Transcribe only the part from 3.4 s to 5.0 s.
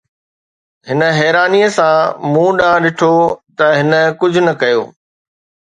ته هن ڪجهه نه ڪيو